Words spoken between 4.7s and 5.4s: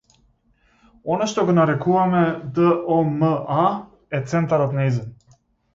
нејзин.